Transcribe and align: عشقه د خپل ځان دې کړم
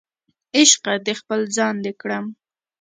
عشقه 0.57 0.93
د 1.05 1.07
خپل 1.19 1.39
ځان 1.55 1.75
دې 1.83 1.93
کړم 2.01 2.25